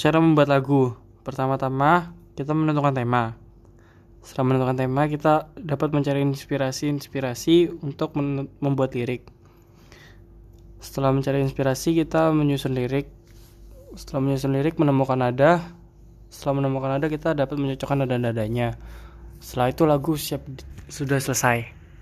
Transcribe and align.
cara 0.00 0.16
membuat 0.16 0.48
lagu. 0.48 0.96
Pertama-tama 1.20 2.16
kita 2.32 2.56
menentukan 2.56 2.96
tema. 2.96 3.36
Setelah 4.24 4.44
menentukan 4.48 4.76
tema, 4.80 5.02
kita 5.04 5.52
dapat 5.60 5.92
mencari 5.92 6.24
inspirasi-inspirasi 6.24 7.84
untuk 7.84 8.16
membuat 8.64 8.96
lirik. 8.96 9.28
Setelah 10.80 11.12
mencari 11.12 11.44
inspirasi, 11.44 11.92
kita 11.92 12.32
menyusun 12.32 12.72
lirik. 12.72 13.12
Setelah 13.92 14.24
menyusun 14.24 14.56
lirik, 14.56 14.80
menemukan 14.80 15.20
nada. 15.20 15.60
Setelah 16.32 16.64
menemukan 16.64 16.96
nada, 16.96 17.06
kita 17.12 17.36
dapat 17.36 17.60
mencocokkan 17.60 18.04
nada-nadanya. 18.04 18.80
Setelah 19.40 19.68
itu 19.72 19.82
lagu 19.84 20.12
siap 20.16 20.44
sudah 20.88 21.20
selesai. 21.20 21.79